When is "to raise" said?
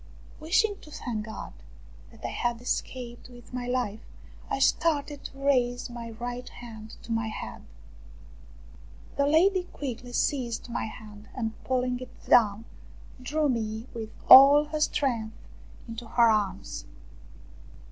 5.25-5.91